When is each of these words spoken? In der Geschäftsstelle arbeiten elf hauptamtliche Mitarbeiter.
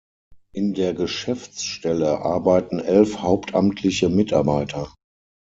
In 0.53 0.73
der 0.73 0.95
Geschäftsstelle 0.95 2.21
arbeiten 2.21 2.79
elf 2.79 3.21
hauptamtliche 3.21 4.09
Mitarbeiter. 4.09 4.91